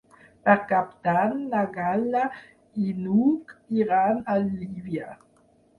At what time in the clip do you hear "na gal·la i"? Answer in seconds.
1.51-2.97